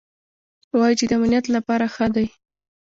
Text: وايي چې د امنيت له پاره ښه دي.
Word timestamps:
وايي 0.77 0.95
چې 0.99 1.05
د 1.07 1.11
امنيت 1.17 1.45
له 1.49 1.59
پاره 1.67 1.87
ښه 1.93 2.07
دي. 2.15 2.27